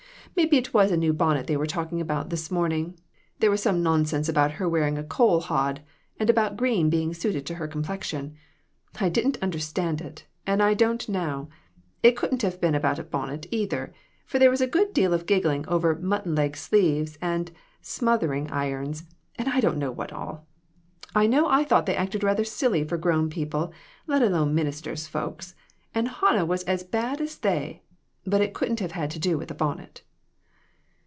[0.33, 2.97] Maybe it was a new bonnet they were talking about this morning;
[3.39, 5.81] there was some nonsense about her wearing a coal hod,
[6.21, 8.35] and about green being suited to her complexion.
[9.01, 11.49] I didn't understand it, and I don't now.
[12.01, 13.93] It couldn't have been about a bonnet, either;
[14.25, 18.49] for there was a good deal of gig gling over' mutton leg sleeves' and' smoothing
[18.51, 19.03] irons,'
[19.37, 20.47] and I don't know what all.
[21.13, 23.73] I know I thought they acted rather silly for grown people,
[24.07, 25.55] let alone ministers' folks;
[25.93, 27.83] and Hannah was as bad as they.
[28.25, 30.03] But it couldn't have had to do with a bonnet."